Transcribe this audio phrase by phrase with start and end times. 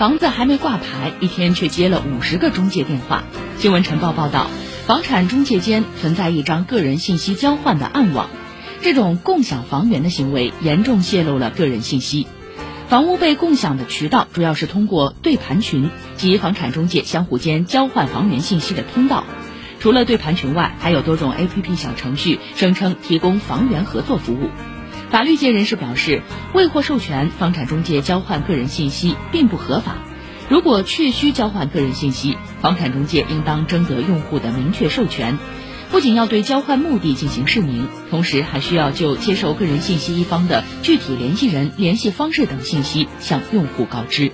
[0.00, 3.24] 房子还没挂牌，一天却接了五十个中介电话。
[3.58, 4.46] 新闻晨报报道，
[4.86, 8.30] 房产中介间存在一张个人信息交换的暗网，
[8.80, 12.26] 这种共享房源的行为严重泄露了个人信息。
[12.88, 19.24] 房屋被共享的渠道主要是通过对盘群及房产中介相互间交换房源信息的通道。
[19.80, 24.48] 除了对盘群外，还有多种 APP 小程序声称提供房源合作服务。
[25.10, 26.22] 法律界人士表示，
[26.52, 29.96] 未获授权，房产中介交换个人信息并不合法。
[30.48, 35.38] 如果确需交换个人信息，房产中介应当征得用户的明确授权，
[35.92, 44.32] 不仅要对交换目的进行释明，同时还需要就接受个人信息一方的具体联系人、联系方式等信息向用户告知。